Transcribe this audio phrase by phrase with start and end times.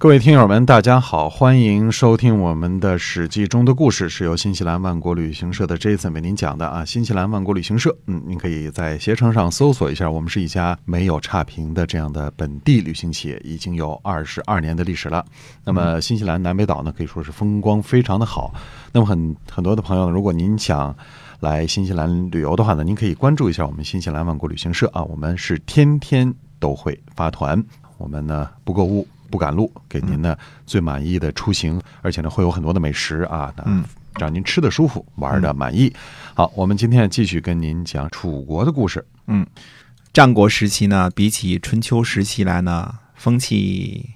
[0.00, 6.82] 各位听友们，大家好，欢迎收听我们的《史记》中的故事，是由新西兰万国旅行社的 Jason 为您讲的啊。
[6.82, 15.22] 新西兰万国旅行社，嗯，您可以在携程上搜索一下，我们是一家没有差评的这样的本地旅行企业，已经有二十二年的历史了。
[15.64, 18.54] 那么，新西兰南北岛呢，可以说是风光非常的好。
[18.92, 20.96] 那么，很很多的朋友呢，如果您想
[21.40, 27.62] 来新西兰旅游的话呢，您可以关注一下我们新西兰万国旅行社啊，我们是天天都会发团，
[27.98, 29.06] 我们呢不购物。
[29.30, 33.84] 不赶路，给您呢最满意的出行，而且呢会有很多的美食啊，嗯，
[34.18, 35.92] 让您吃的舒服，玩的满意。
[36.34, 39.04] 好，我们今天继续跟您讲楚国的故事。
[39.26, 39.46] 嗯，
[40.12, 44.10] 战国时期呢，比起春秋时期来呢，风气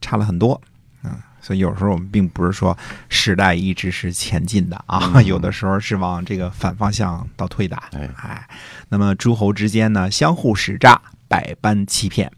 [0.00, 0.60] 差了很多。
[1.04, 2.76] 嗯，所以有时候我们并不是说
[3.08, 7.76] 时代一直是前进的啊， 有的时候是往这个反方向倒退的。
[7.92, 8.48] 哎，
[8.88, 12.30] 那么诸侯之间呢，相互使诈，百般欺骗。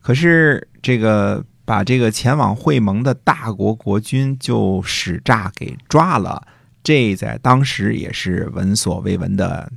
[0.00, 1.44] 可是这个。
[1.66, 6.46] 把这个前往会盟的大国国君就使诈给抓了，
[6.84, 9.70] 这在当时也是闻所未闻的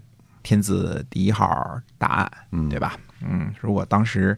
[0.44, 2.32] 天字第一号答案，
[2.70, 2.96] 对吧？
[3.28, 4.38] 嗯，如果当时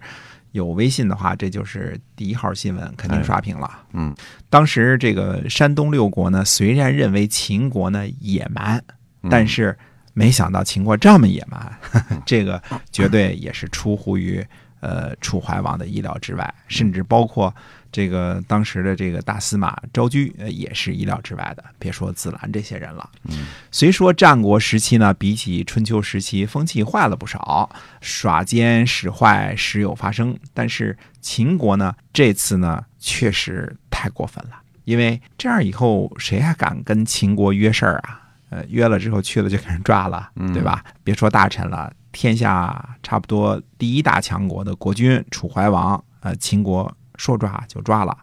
[0.54, 3.70] 有微信的话，这就是第一号新闻，肯定刷屏了。
[3.92, 4.16] 嗯，
[4.50, 8.82] 当时这个山东六国呢，虽然认为秦国呢野蛮，
[9.30, 9.78] 但是
[10.14, 11.78] 没想到秦国这么野蛮，
[12.26, 14.42] 这个绝对也是出乎于。
[14.82, 17.54] 呃，楚怀王的意料之外，甚至包括
[17.92, 21.64] 这个当时的这个大司马昭居，呃，也是意料之外的。
[21.80, 23.10] 别说子兰这些人了。
[23.30, 27.70] 嗯，虽说战国时期呢，比起春秋时期，风气坏了不少，
[28.02, 30.38] 耍奸使坏时有发生。
[30.54, 34.62] 但是秦国呢，这次呢，确实太过分了。
[34.86, 38.18] 因为这样以后，谁还敢跟秦国约事儿啊？
[38.52, 40.84] 呃，约了之后去了就给人抓了，对吧？
[41.04, 41.92] 别说大臣了。
[42.12, 48.18] 天下差不多第一大强国的国君楚怀王，呃，秦国说抓就抓了，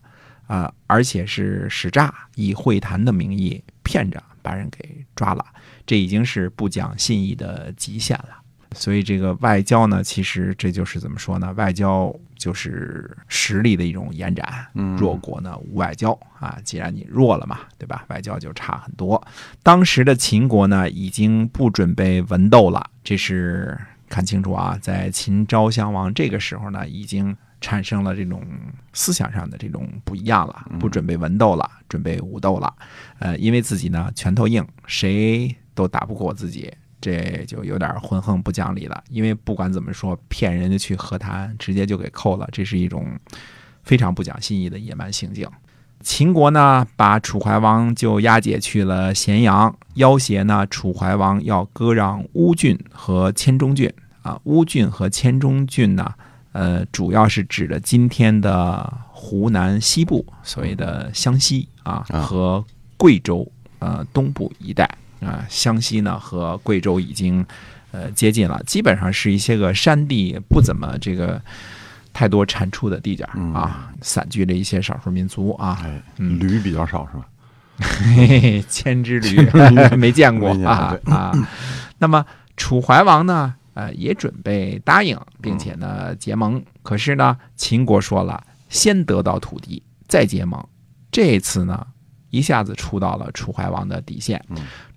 [0.47, 5.43] 呃，而且是使诈，以会谈的名义骗着把人给抓了，
[5.87, 8.43] 这已经是不讲信义的极限了。
[8.73, 11.53] 所以这个外交呢，其实这就是怎么说呢？
[11.55, 14.67] 外交就是实力的一种延展。
[14.99, 18.05] 弱国呢无外交啊，既然你弱了嘛，对吧？
[18.09, 19.27] 外交就差很多。
[19.63, 22.91] 当时的秦国呢，已经不准备文斗了。
[23.03, 23.77] 这是
[24.09, 28.47] 看清楚啊，在秦昭襄王这个时候呢，已经产生了这种
[28.93, 32.73] 思想上的这种不一样了，不准备文斗了，准备武斗了。
[33.19, 36.73] 呃，因为自己呢拳头硬，谁都打不过自己。
[37.01, 43.07] 这就有点浑横不讲理了，因为不管怎么说，骗人家去和谈，直接就给扣了，这是一种
[43.83, 45.49] 非常不讲信义的野蛮行径。
[46.01, 53.93] 秦国呢，把楚怀王就押解去了咸阳，要挟呢，楚怀王要割让乌郡和黔中郡
[54.23, 54.41] 啊。
[54.45, 56.15] 乌郡和黔中郡呢，
[56.53, 62.65] 呃，主要是指的今天的湖南西部，所谓的湘西啊，和
[62.97, 63.51] 贵州
[63.81, 64.89] 呃东部一带。
[65.21, 67.45] 啊，湘西呢和贵州已经
[67.91, 71.41] 呃接近了，基本上是一些个山地不怎么这个
[72.13, 73.25] 太多产出的地界
[73.55, 75.85] 啊，散居着一些少数民族啊，
[76.17, 77.27] 驴比较少是吧？
[78.69, 79.37] 千只驴
[79.97, 81.33] 没见过啊啊！
[81.99, 82.27] 那么
[82.57, 86.61] 楚怀王呢，呃，也准备答应，并且呢结盟。
[86.83, 90.61] 可是呢，秦国说了，先得到土地再结盟。
[91.13, 91.87] 这次呢？
[92.31, 94.43] 一下子触到了楚怀王的底线。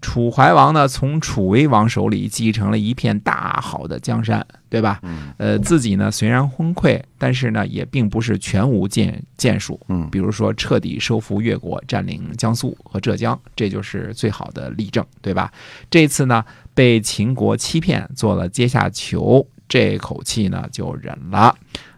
[0.02, 5.00] 楚怀王呢，从楚威王手里继承了一片大好的江山，对吧？
[5.38, 9.80] 呃，自己呢虽然昏聩，但是呢也并不是全无建建树。
[9.90, 15.52] 嗯，比如说彻底收复越国，占领江苏和浙江，这就是最好的例证，对吧？
[15.90, 16.44] 这次呢
[16.74, 21.56] 被秦国欺骗，做了阶下囚，这口气呢就忍了。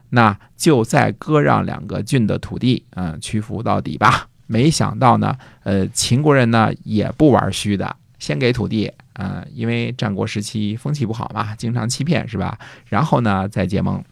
[0.09, 4.27] 那就再割让两个郡的土地，嗯，屈服到底吧。
[4.47, 12.57] 没想到呢，呃，秦国人呢也不玩虚的，先给土地，嗯，因为战国时期风气不好嘛，经常欺骗，是吧？
[12.87, 14.03] 然后呢再结盟。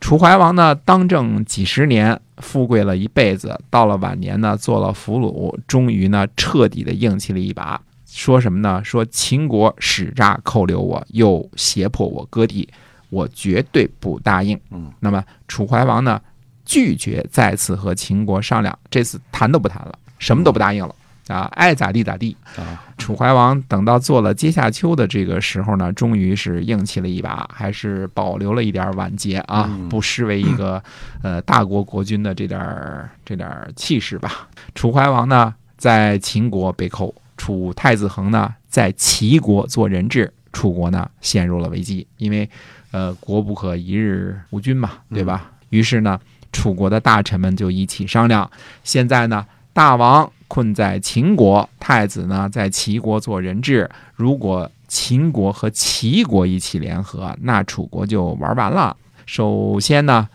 [0.00, 8.82] 楚怀王呢当政几十年，富贵了一辈子，到了晚年呢做了俘虏，终于呢彻底的硬气了一把，说什么呢？
[8.84, 12.68] 说秦国使诈扣留我，又胁迫我割地，
[13.08, 14.60] 我绝对不答应。
[14.70, 16.20] 嗯，那么楚怀王呢？
[16.64, 20.94] 拒绝再次和秦国商量，这次谈都不谈了，什么都不答应了。
[21.28, 22.36] 啊，爱咋地咋地。
[22.54, 30.82] 啊，楚怀王等到做了阶下囚的这个时候呢，终于是硬气了一把，还是保留了一点晚节啊，嗯不失为一个
[31.22, 34.46] 呃大国国君的这点儿这点儿气势吧。
[34.74, 42.46] 楚怀王呢，在秦国被扣，楚太子恒呢，在齐国做人质，楚国呢陷入了危机，因为
[42.90, 45.50] 呃国不可一日无君嘛，对吧？
[45.70, 46.20] 于是呢，
[46.54, 48.48] 楚国的大臣们就一起商量，
[48.84, 53.90] 现在呢，大王困在秦国，太子呢在齐国做人质。
[54.14, 58.96] 如果秦国和齐国一起联合，那楚国就玩完了。
[59.26, 60.28] 首先呢，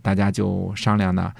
[0.00, 1.30] 大家就商量呢，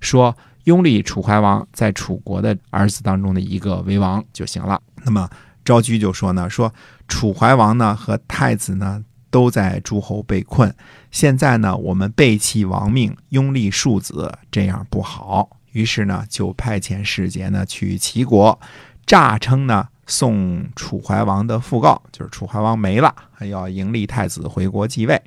[0.00, 0.34] 说
[0.64, 4.80] 拥立楚怀王在楚国的儿子当中的一个为王就行了。
[5.04, 5.28] 那么
[5.64, 6.72] 昭居就说呢，说
[7.06, 9.04] 楚怀王呢和太子呢
[9.36, 10.74] 都在诸侯被困，
[11.10, 15.58] 现在呢我们背弃王命，拥立庶子，这样不好。
[15.72, 18.58] 于是呢，就派遣使节呢去齐国，
[19.04, 25.20] 诈称呢送楚怀王的讣告，就是楚怀王没了，还要迎立太子回国继位。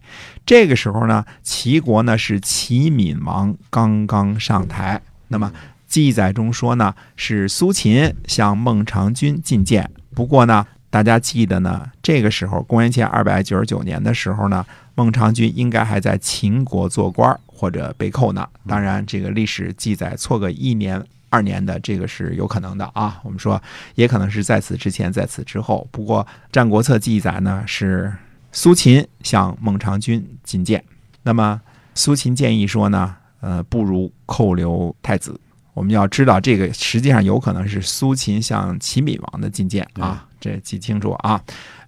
[0.43, 5.53] 这个时候呢，齐国呢是齐闵王刚刚上台，那么
[5.87, 10.65] 记载中说呢是苏秦向孟尝君进谏，不过呢。
[10.89, 14.65] 大家记得呢，这个时候公元前二百九十九年的时候呢，
[14.95, 18.47] 孟尝君应该还在秦国做官或者被扣呢。
[18.67, 23.21] 当然，这个历史记载错个一年、二年的，这个是有可能的啊。
[23.23, 23.61] 我们说，
[23.93, 25.87] 也可能是在此之前，在此之后。
[25.91, 28.11] 不过，《战国策》记载呢，是
[28.51, 30.83] 苏秦向孟尝君进谏。
[31.21, 31.61] 那么，
[31.93, 35.39] 苏秦建议说呢，呃，不如扣留太子。
[35.79, 41.41] 我们要知道，这个实际上有可能是苏秦向齐闵王的进谏啊，这记清楚啊。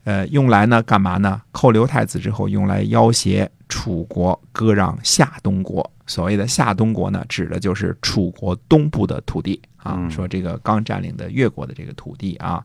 [0.06, 1.42] 呃，用来呢干嘛呢？
[1.52, 5.92] 扣留太子之后，用来要挟楚国割让夏东国。
[6.08, 9.96] 所谓的夏东国呢，指的就是楚国东部的土地啊。
[9.98, 12.64] 嗯说这个刚占领的越国的这个土地啊。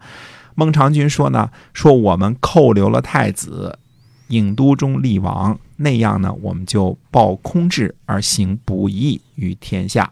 [0.54, 3.76] 孟尝君说呢，说我们扣留了太子，
[4.28, 10.08] 郢都中立王，那样呢，我们就报空制而行不义于天下。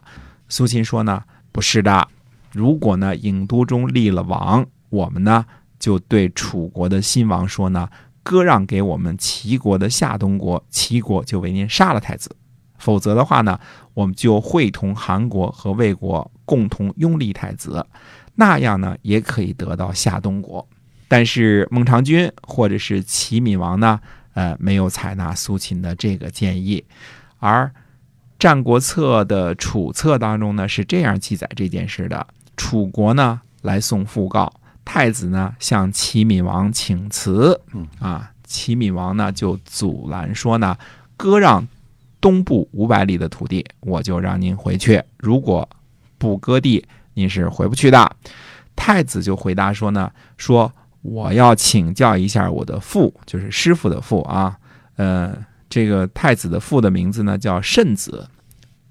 [0.48, 2.08] 苏秦说呢，不是的，
[2.52, 5.44] 如果呢郢都中立了王，我们呢
[5.78, 7.88] 就对楚国的新王说呢，
[8.22, 12.34] 割让给我们齐国的夏东国，齐国就为您杀了太子。
[12.78, 13.58] 否则的话呢，
[13.94, 17.86] 我们就会同韩国和魏国共同拥立太子，
[18.34, 20.66] 那样呢也可以得到夏东国。
[21.08, 23.98] 但是孟尝君或者是齐闵王呢，
[24.34, 26.84] 呃，没有采纳苏秦的这个建议，
[27.38, 27.66] 而
[28.38, 32.26] 《战国策》的楚策当中呢是这样记载这件事的：
[32.56, 34.52] 楚国呢来送讣告，
[34.84, 37.86] 太子呢向齐闵王请辞，嗯。
[37.98, 40.76] 啊，齐闵王呢就阻拦说呢，
[41.16, 41.66] 割让
[42.20, 45.68] 东部五百里的土地，我就让您回去；如果
[46.18, 46.84] 不割地，
[47.14, 48.16] 您是回不去的。
[48.76, 50.72] 太子就回答说呢，说
[51.02, 54.58] 我要请教一下我的父，就是师傅的父啊，
[54.96, 55.36] 呃，
[55.74, 58.28] 这个太子的父的名字呢叫慎子，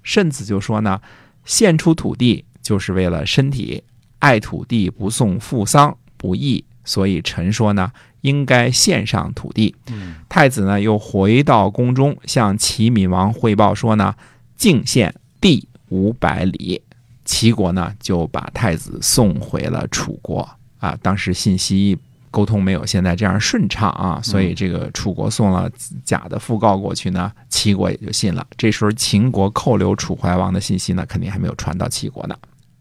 [0.02, 1.00] 慎子就说呢，
[1.46, 3.82] 献出土地就是为了身体，
[4.18, 7.90] 爱土地不送父丧不义，所以臣说呢，
[8.20, 9.74] 应该献上土地。
[9.86, 14.14] 嗯太子呢又回到宫中，向齐闵王汇报说呢，
[14.54, 16.82] 敬献地五百里。
[17.24, 20.46] 齐国呢就把太子送回了楚国
[20.76, 20.94] 啊。
[21.00, 21.96] 当时信息
[22.34, 25.70] 沟通没有现在这样顺畅啊，所以这个楚国送了
[26.04, 28.44] 假的讣告过去呢，齐国也就信了。
[28.56, 32.36] 这时候秦国扣留楚怀王的信息呢，肯定还没有传到齐国呢，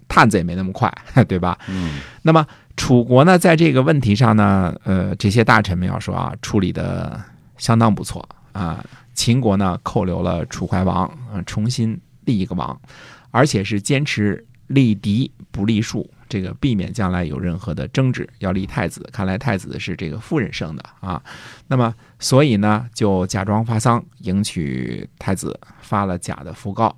[0.07, 0.91] 探子也没那么快，
[1.29, 1.55] 对吧？
[1.67, 2.43] 嗯那么
[2.75, 7.21] 楚国呢，在这个问题上呢，呃，这些大臣们要说啊，处理的
[7.59, 8.83] 相当不错啊。
[9.13, 11.95] 秦国呢，扣留了楚怀王，呃，重新
[12.25, 12.81] 立一个王，
[13.29, 19.07] 而且是坚持立嫡不立庶，这个避免将来有任何的争执，要立太子。
[19.13, 21.21] 看来太子是这个夫人生的啊。
[21.67, 26.97] 那么，所以呢，就假装发丧迎娶太子，发了假的讣告。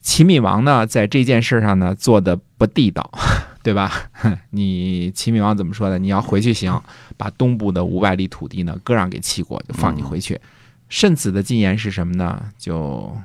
[0.00, 3.08] 齐闵王呢，在这件事上呢，做的不地道。
[3.62, 3.92] 对吧？
[4.50, 5.96] 你齐闵王怎么说的？
[5.96, 6.82] 你要回去行，
[7.16, 10.40] 把东部的五百里土地呢割让给齐国，就放你回去。
[10.88, 12.50] 慎子的进言是什么呢？
[12.58, 13.16] 就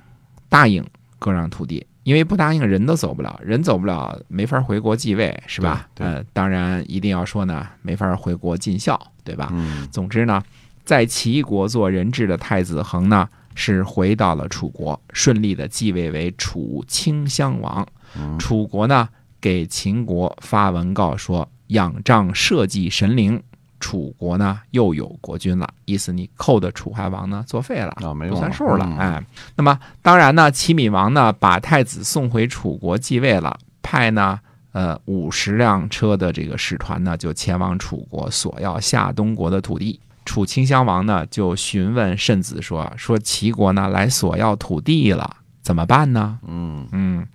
[0.49, 0.85] 答应
[1.19, 5.87] 割让土地，因为不答应人都走不了，人走不了没法回国继位，是吧？
[5.95, 9.47] 对当然一定要说呢，没法回国尽孝，对吧？
[9.53, 10.43] 嗯总之呢，
[10.83, 17.87] 在齐国做人质的太子恒呢，是回到了楚国，顺利的继位为楚顷襄王。
[18.17, 19.07] 嗯楚国呢，
[19.39, 23.41] 给秦国发文告说，仰仗社稷神灵，
[23.81, 27.89] 楚国呢又有国君了，意思你扣的楚怀王呢作废了。
[28.01, 29.25] 啊，没算数了，嗯哎，
[29.57, 34.39] 那么当然呢，齐闵王呢把太子送回楚国继位了，派呢
[34.71, 39.99] 呃五十辆车的这个使团呢，就前往楚国索要夏东国的土地。
[40.23, 47.27] 楚顷襄王呢就询问慎子说：“说齐国呢来索要土地了，怎么办呢？”嗯嗯，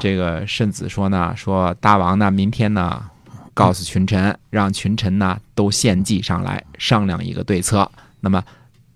[0.00, 3.04] 这个慎子说呢，说大王呢明天呢
[3.54, 7.90] 告诉群臣，让群臣呢都献计上来，商量一个对策。
[8.20, 8.42] 那么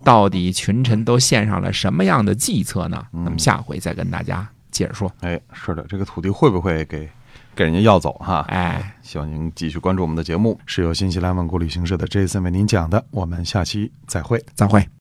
[0.04, 3.06] 到底群臣都献上了什么样的计策呢？
[3.12, 5.10] 那么下回再跟大家接着说。
[5.20, 7.08] 哎，是的，这个土地会不会给
[7.54, 8.44] 给人家要走哈？
[8.48, 13.04] 哎，希望您继续关注我们的节目，是由新西兰万国旅行社的 Jason 为您讲的。
[13.10, 14.44] 我们下期再会。
[14.54, 14.88] 再会。